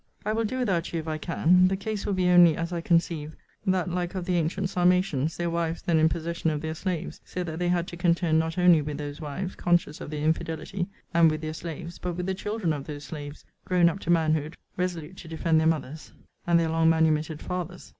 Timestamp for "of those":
12.73-13.03